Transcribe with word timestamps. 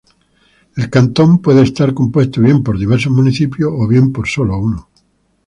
El 0.77 0.89
cantón 0.89 1.43
puede 1.43 1.61
estar 1.61 1.93
compuesto 1.93 2.41
bien 2.41 2.63
por 2.63 2.75
diversos 2.79 3.11
municipios, 3.11 3.71
o 3.71 3.87
bien 3.87 4.11
por 4.11 4.27
sólo 4.27 4.57
uno. 4.57 4.89